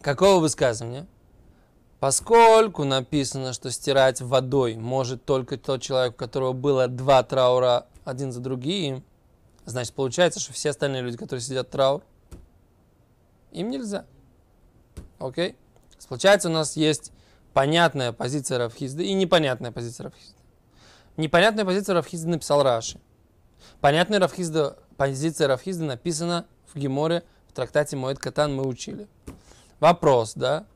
Какого 0.00 0.40
высказывания? 0.40 1.06
Поскольку 2.00 2.84
написано, 2.84 3.52
что 3.52 3.70
стирать 3.70 4.20
водой 4.20 4.76
может 4.76 5.24
только 5.24 5.56
тот 5.56 5.80
человек, 5.80 6.12
у 6.12 6.16
которого 6.16 6.52
было 6.52 6.88
два 6.88 7.22
траура 7.22 7.86
один 8.04 8.32
за 8.32 8.40
другим, 8.40 9.02
значит, 9.64 9.94
получается, 9.94 10.38
что 10.38 10.52
все 10.52 10.70
остальные 10.70 11.02
люди, 11.02 11.16
которые 11.16 11.40
сидят 11.40 11.70
траур, 11.70 12.02
им 13.50 13.70
нельзя. 13.70 14.04
Окей? 15.18 15.56
Получается, 16.08 16.48
у 16.48 16.52
нас 16.52 16.76
есть 16.76 17.12
понятная 17.54 18.12
позиция 18.12 18.58
Равхизда 18.58 19.02
и 19.02 19.14
непонятная 19.14 19.72
позиция 19.72 20.04
Равхизда. 20.04 20.36
Непонятная 21.16 21.64
позиция 21.64 21.94
Равхизда 21.94 22.28
написал 22.28 22.62
Раши. 22.62 23.00
Понятная 23.80 24.20
Равхизда, 24.20 24.76
позиция 24.98 25.48
Равхизда 25.48 25.84
написана 25.84 26.46
в 26.72 26.78
Геморе, 26.78 27.24
в 27.48 27.54
трактате 27.54 27.96
Моэд 27.96 28.18
Катан 28.18 28.54
мы 28.54 28.66
учили. 28.66 29.08
Вопрос, 29.80 30.34
да? 30.34 30.66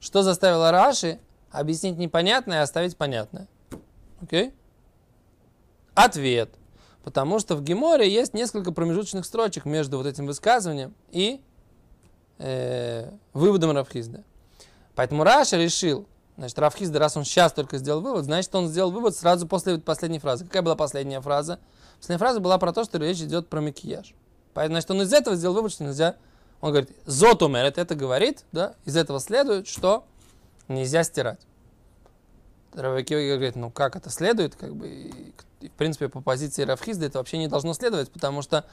Что 0.00 0.22
заставило 0.22 0.70
Раши 0.70 1.20
объяснить 1.50 1.98
непонятное 1.98 2.58
и 2.58 2.62
оставить 2.62 2.96
понятное? 2.96 3.46
Окей? 4.22 4.52
Ответ. 5.94 6.50
Потому 7.04 7.38
что 7.38 7.56
в 7.56 7.62
Геморе 7.62 8.10
есть 8.10 8.34
несколько 8.34 8.72
промежуточных 8.72 9.24
строчек 9.24 9.64
между 9.64 9.98
вот 9.98 10.06
этим 10.06 10.26
высказыванием 10.26 10.94
и 11.10 11.40
э, 12.38 13.10
выводом 13.32 13.72
Равхизда. 13.72 14.24
Поэтому 14.94 15.24
Раша 15.24 15.56
решил, 15.56 16.06
значит, 16.36 16.58
Равхизда, 16.58 16.98
раз 16.98 17.16
он 17.16 17.24
сейчас 17.24 17.52
только 17.52 17.78
сделал 17.78 18.00
вывод, 18.00 18.24
значит, 18.24 18.54
он 18.54 18.68
сделал 18.68 18.90
вывод 18.90 19.16
сразу 19.16 19.46
после 19.46 19.78
последней 19.78 20.18
фразы. 20.18 20.44
Какая 20.44 20.62
была 20.62 20.76
последняя 20.76 21.20
фраза? 21.20 21.58
Последняя 21.98 22.18
фраза 22.18 22.40
была 22.40 22.58
про 22.58 22.72
то, 22.72 22.84
что 22.84 22.98
речь 22.98 23.20
идет 23.20 23.48
про 23.48 23.60
макияж. 23.60 24.14
Поэтому, 24.52 24.74
значит, 24.74 24.90
он 24.90 25.02
из 25.02 25.12
этого 25.12 25.36
сделал 25.36 25.54
вывод, 25.54 25.72
что 25.72 25.84
нельзя 25.84 26.16
он 26.60 26.70
говорит, 26.70 26.90
зотумер, 27.06 27.64
это, 27.64 27.80
это 27.80 27.94
говорит, 27.94 28.44
да, 28.52 28.74
из 28.84 28.96
этого 28.96 29.20
следует, 29.20 29.66
что 29.66 30.04
нельзя 30.68 31.02
стирать. 31.04 31.40
Равакива 32.74 33.18
говорит, 33.36 33.56
ну 33.56 33.70
как 33.70 33.96
это 33.96 34.10
следует, 34.10 34.54
как 34.54 34.76
бы, 34.76 34.88
и, 35.60 35.68
в 35.68 35.72
принципе, 35.72 36.08
по 36.08 36.20
позиции 36.20 36.62
Равхизда 36.62 37.06
это 37.06 37.18
вообще 37.18 37.38
не 37.38 37.48
должно 37.48 37.74
следовать, 37.74 38.10
потому 38.12 38.42
что 38.42 38.64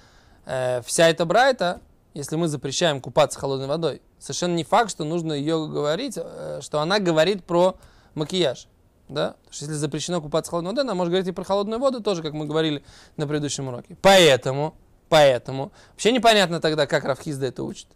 э, 0.46 0.82
вся 0.86 1.10
эта 1.10 1.26
брайта, 1.26 1.82
если 2.14 2.36
мы 2.36 2.48
запрещаем 2.48 3.02
купаться 3.02 3.40
холодной 3.40 3.68
водой, 3.68 4.02
совершенно 4.20 4.56
не 4.56 4.64
факт, 4.64 4.92
что 4.92 5.04
нужно 5.04 5.34
ее 5.34 5.68
говорить, 5.68 6.18
э, 6.18 6.60
что 6.62 6.80
она 6.80 7.00
говорит 7.00 7.44
про 7.44 7.78
макияж. 8.14 8.68
Да? 9.10 9.32
Потому 9.32 9.54
что 9.54 9.66
если 9.66 9.76
запрещено 9.76 10.22
купаться 10.22 10.52
холодной 10.52 10.72
водой, 10.72 10.84
она 10.84 10.96
может 10.96 11.12
говорить 11.12 11.28
и 11.28 11.32
про 11.32 11.44
холодную 11.44 11.80
воду, 11.80 12.02
тоже, 12.02 12.22
как 12.22 12.34
мы 12.34 12.46
говорили 12.46 12.84
на 13.16 13.26
предыдущем 13.26 13.68
уроке. 13.68 13.98
Поэтому, 14.02 14.76
поэтому, 15.10 15.72
вообще 15.92 16.12
непонятно 16.12 16.60
тогда, 16.60 16.88
как 16.88 17.06
Равхизда 17.06 17.48
это 17.48 17.64
учит. 17.64 17.88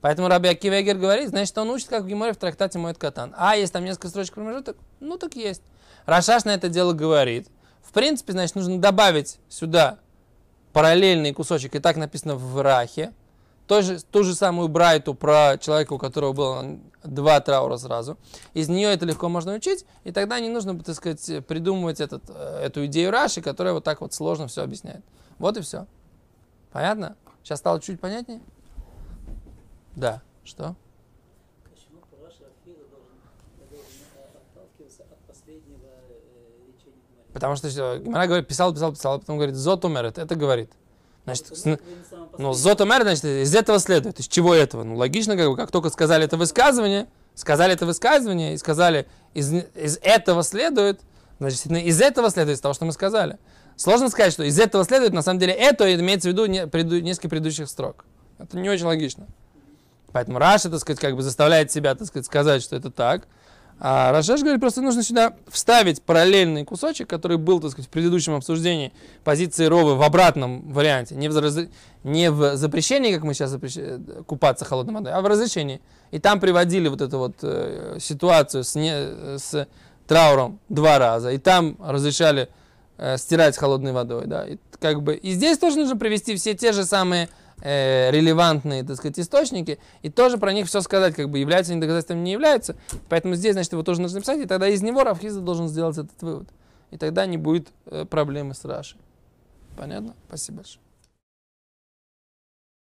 Поэтому 0.00 0.28
Раби 0.28 0.48
Акивегер 0.48 0.96
говорит, 0.96 1.28
значит, 1.28 1.56
он 1.58 1.70
учит, 1.70 1.88
как 1.88 2.04
в 2.04 2.06
Геморе 2.06 2.32
в 2.32 2.38
трактате 2.38 2.78
Моет 2.78 2.96
Катан. 2.96 3.34
А, 3.36 3.56
есть 3.56 3.72
там 3.72 3.84
несколько 3.84 4.08
строчек 4.08 4.34
промежуток? 4.34 4.76
Ну, 4.98 5.18
так 5.18 5.34
есть. 5.34 5.62
Рашаш 6.06 6.44
на 6.44 6.54
это 6.54 6.68
дело 6.68 6.94
говорит. 6.94 7.48
В 7.82 7.92
принципе, 7.92 8.32
значит, 8.32 8.54
нужно 8.56 8.78
добавить 8.78 9.38
сюда 9.48 9.98
параллельный 10.72 11.32
кусочек, 11.32 11.74
и 11.74 11.80
так 11.80 11.96
написано 11.96 12.36
в 12.36 12.62
Рахе. 12.62 13.12
То 13.66 13.82
же, 13.82 14.00
ту 14.00 14.24
же 14.24 14.34
самую 14.34 14.68
Брайту 14.68 15.14
про 15.14 15.56
человека, 15.58 15.92
у 15.92 15.98
которого 15.98 16.32
было 16.32 16.78
два 17.04 17.40
траура 17.40 17.76
сразу. 17.76 18.18
Из 18.52 18.68
нее 18.68 18.88
это 18.88 19.06
легко 19.06 19.28
можно 19.28 19.54
учить, 19.54 19.84
и 20.02 20.10
тогда 20.10 20.40
не 20.40 20.48
нужно, 20.48 20.78
так 20.82 20.96
сказать, 20.96 21.46
придумывать 21.46 22.00
этот, 22.00 22.24
э, 22.28 22.62
эту 22.64 22.86
идею 22.86 23.12
Раши, 23.12 23.42
которая 23.42 23.74
вот 23.74 23.84
так 23.84 24.00
вот 24.00 24.12
сложно 24.12 24.48
все 24.48 24.62
объясняет. 24.62 25.04
Вот 25.38 25.56
и 25.56 25.60
все. 25.60 25.86
Понятно? 26.72 27.16
Сейчас 27.42 27.58
стало 27.58 27.80
чуть 27.80 28.00
понятнее? 28.00 28.40
Да. 29.96 30.22
Что? 30.44 30.76
Почему 31.64 32.00
Пураш 32.10 32.34
Рафила 32.40 32.84
должен, 32.90 33.18
должен 33.70 33.86
отталкиваться 34.54 35.02
от 35.02 35.18
последнего 35.26 35.80
э, 36.08 36.68
речения 36.68 37.02
Гмари? 37.12 37.32
Потому 37.32 37.56
что 37.56 37.68
все, 37.68 37.98
Гимара 37.98 38.26
говорит, 38.26 38.46
писал, 38.48 38.72
писал, 38.72 38.92
писал, 38.92 39.14
а 39.14 39.18
потом 39.18 39.36
говорит, 39.36 39.56
зот 39.56 39.84
умерет, 39.84 40.18
это 40.18 40.34
говорит. 40.36 40.70
Значит, 41.24 41.50
Вот 41.50 41.58
с- 41.58 41.64
ну, 41.64 41.76
последнем- 41.76 42.54
зот 42.54 42.80
умерет, 42.80 43.02
значит, 43.02 43.24
из 43.24 43.54
этого 43.54 43.78
следует. 43.78 44.18
Из 44.20 44.28
чего 44.28 44.54
этого? 44.54 44.84
Ну, 44.84 44.96
логично, 44.96 45.36
как 45.36 45.48
бы, 45.48 45.56
как 45.56 45.70
только 45.70 45.90
сказали 45.90 46.24
это 46.24 46.36
высказывание, 46.36 47.08
сказали 47.34 47.72
это 47.74 47.84
высказывание 47.86 48.54
и 48.54 48.58
сказали, 48.58 49.06
из, 49.34 49.52
из 49.52 49.98
этого 50.02 50.42
следует, 50.42 51.00
значит, 51.38 51.66
из 51.66 52.00
этого 52.00 52.30
следует, 52.30 52.56
из 52.58 52.60
того, 52.60 52.74
что 52.74 52.84
мы 52.84 52.92
сказали. 52.92 53.38
Сложно 53.80 54.10
сказать, 54.10 54.34
что 54.34 54.42
из 54.42 54.60
этого 54.60 54.84
следует, 54.84 55.14
на 55.14 55.22
самом 55.22 55.38
деле, 55.40 55.54
это 55.54 55.94
имеется 55.94 56.28
в 56.28 56.32
виду 56.32 56.44
не, 56.44 56.66
преду- 56.66 57.00
несколько 57.00 57.30
предыдущих 57.30 57.66
строк. 57.66 58.04
Это 58.38 58.58
не 58.58 58.68
очень 58.68 58.84
логично. 58.84 59.26
Поэтому 60.12 60.38
Раша, 60.38 60.68
так 60.68 60.80
сказать, 60.80 61.00
как 61.00 61.16
бы 61.16 61.22
заставляет 61.22 61.72
себя, 61.72 61.94
так 61.94 62.06
сказать, 62.06 62.26
сказать, 62.26 62.62
что 62.62 62.76
это 62.76 62.90
так. 62.90 63.26
А 63.78 64.12
Рашаш 64.12 64.42
говорит, 64.42 64.60
просто 64.60 64.82
нужно 64.82 65.02
сюда 65.02 65.32
вставить 65.48 66.02
параллельный 66.02 66.66
кусочек, 66.66 67.08
который 67.08 67.38
был, 67.38 67.58
так 67.58 67.70
сказать, 67.70 67.88
в 67.88 67.90
предыдущем 67.90 68.34
обсуждении 68.34 68.92
позиции 69.24 69.64
Ровы 69.64 69.96
в 69.96 70.02
обратном 70.02 70.70
варианте. 70.74 71.14
Не 71.14 71.30
в, 71.30 71.38
раз- 71.38 71.66
не 72.04 72.30
в 72.30 72.56
запрещении, 72.58 73.14
как 73.14 73.22
мы 73.22 73.32
сейчас 73.32 73.54
запрещ- 73.54 74.24
купаться 74.24 74.66
холодной 74.66 74.92
водой, 74.92 75.12
а 75.14 75.22
в 75.22 75.26
разрешении. 75.26 75.80
И 76.10 76.18
там 76.18 76.38
приводили 76.38 76.88
вот 76.88 77.00
эту 77.00 77.16
вот 77.16 77.36
э, 77.40 77.96
ситуацию 77.98 78.62
с, 78.62 78.74
не, 78.74 79.38
с 79.38 79.66
трауром 80.06 80.60
два 80.68 80.98
раза. 80.98 81.30
И 81.30 81.38
там 81.38 81.78
разрешали 81.82 82.50
э, 83.00 83.16
стирать 83.16 83.56
холодной 83.56 83.92
водой. 83.92 84.26
Да? 84.26 84.46
И, 84.46 84.58
как 84.78 85.02
бы, 85.02 85.16
и 85.16 85.32
здесь 85.32 85.58
тоже 85.58 85.78
нужно 85.78 85.96
привести 85.96 86.36
все 86.36 86.54
те 86.54 86.72
же 86.72 86.84
самые 86.84 87.28
э, 87.62 88.10
релевантные, 88.10 88.84
так 88.84 88.96
сказать, 88.96 89.18
источники, 89.18 89.78
и 90.02 90.10
тоже 90.10 90.38
про 90.38 90.52
них 90.52 90.66
все 90.66 90.80
сказать, 90.82 91.14
как 91.14 91.30
бы 91.30 91.38
являются 91.38 91.72
они 91.72 91.80
доказательствами, 91.80 92.20
не 92.20 92.32
являются. 92.32 92.76
Поэтому 93.08 93.34
здесь, 93.34 93.54
значит, 93.54 93.72
его 93.72 93.82
тоже 93.82 94.00
нужно 94.00 94.18
написать, 94.18 94.40
и 94.40 94.46
тогда 94.46 94.68
из 94.68 94.82
него 94.82 95.02
Рафхиза 95.02 95.40
должен 95.40 95.68
сделать 95.68 95.98
этот 95.98 96.20
вывод. 96.22 96.48
И 96.90 96.98
тогда 96.98 97.26
не 97.26 97.38
будет 97.38 97.68
э, 97.86 98.04
проблемы 98.04 98.54
с 98.54 98.64
Рашей. 98.64 98.98
Понятно? 99.76 100.14
Спасибо 100.28 100.58
большое. 100.58 100.89